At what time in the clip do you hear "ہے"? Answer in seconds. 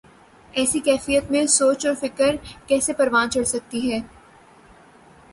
3.91-3.99